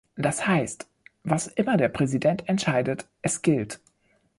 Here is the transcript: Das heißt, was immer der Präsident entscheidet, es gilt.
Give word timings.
Das 0.15 0.47
heißt, 0.47 0.89
was 1.23 1.45
immer 1.45 1.77
der 1.77 1.87
Präsident 1.89 2.49
entscheidet, 2.49 3.07
es 3.21 3.43
gilt. 3.43 3.79